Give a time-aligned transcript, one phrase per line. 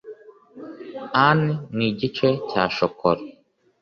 [1.27, 1.41] ann
[1.75, 3.21] ni igice cya shokora